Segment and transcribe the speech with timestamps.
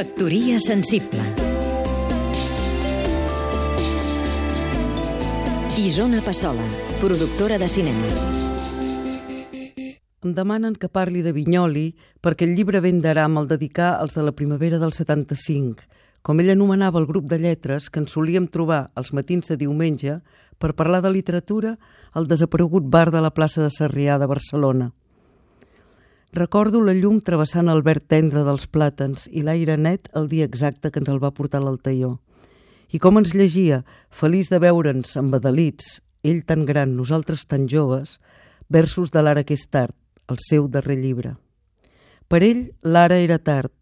[0.00, 1.20] Factoria sensible
[5.76, 6.64] Isona Passola,
[7.02, 8.08] productora de cinema
[10.24, 11.90] Em demanen que parli de Vinyoli
[12.24, 15.84] perquè el llibre ben d'aram el dedicar als de la primavera del 75,
[16.24, 20.22] com ell anomenava el grup de lletres que ens solíem trobar els matins de diumenge
[20.56, 21.74] per parlar de literatura
[22.16, 24.94] al desaparegut bar de la plaça de Sarrià de Barcelona.
[26.40, 30.88] Recordo la llum travessant el verd tendre dels plàtans i l'aire net el dia exacte
[30.88, 32.14] que ens el va portar l'Altaió.
[32.96, 38.14] I com ens llegia, feliç de veure'ns embadalits, ell tan gran, nosaltres tan joves,
[38.72, 39.92] versos de l'ara que és tard,
[40.32, 41.34] el seu darrer llibre.
[42.24, 43.74] Per ell, l'ara era tard,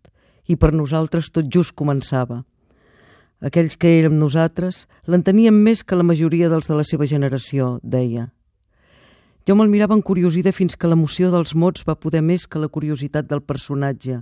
[0.50, 2.40] i per nosaltres tot just començava.
[3.38, 8.32] Aquells que érem nosaltres l'enteníem més que la majoria dels de la seva generació, deia.
[9.48, 13.30] Jo me'l mirava encuriosida fins que l'emoció dels mots va poder més que la curiositat
[13.30, 14.18] del personatge,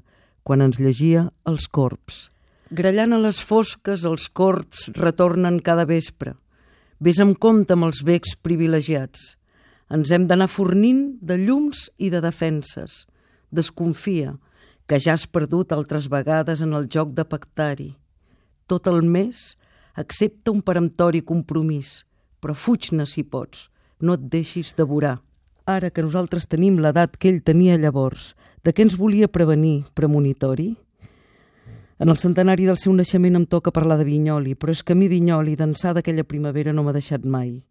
[0.47, 2.29] quan ens llegia els corps.
[2.71, 6.37] Grallant a les fosques, els corps retornen cada vespre.
[7.03, 9.35] Ves amb compte amb els becs privilegiats.
[9.91, 13.03] Ens hem d'anar fornint de llums i de defenses.
[13.51, 14.39] Desconfia,
[14.87, 17.97] que ja has perdut altres vegades en el joc de pactari.
[18.71, 19.57] Tot el mes
[19.99, 22.05] accepta un peremptori compromís,
[22.39, 25.26] però fuig-ne si pots, no et deixis devorar.
[25.67, 30.69] Ara que nosaltres tenim l'edat que ell tenia llavors, de què ens volia prevenir, premonitori?
[31.99, 34.99] En el centenari del seu naixement em toca parlar de Vinyoli, però és que a
[34.99, 37.65] mi Vinyoli, d'ençà d'aquella primavera, no m'ha deixat mai.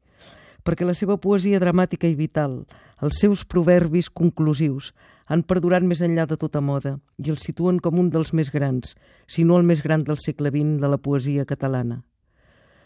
[0.68, 2.66] Perquè la seva poesia dramàtica i vital,
[3.00, 4.92] els seus proverbis conclusius,
[5.32, 8.98] han perdurat més enllà de tota moda i el situen com un dels més grans,
[9.26, 12.02] si no el més gran del segle XX de la poesia catalana.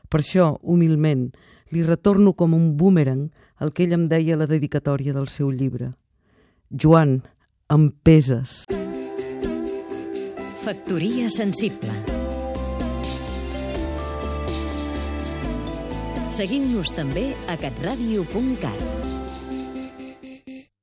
[0.10, 1.30] Per això, humilment,
[1.72, 3.30] li retorno com un boomerang
[3.62, 5.92] el que ell em deia a la dedicatòria del seu llibre.
[6.70, 7.20] Joan,
[7.70, 8.64] em peses.
[10.66, 11.94] Factoria sensible
[16.40, 19.09] Seguim-nos també a catradio.cat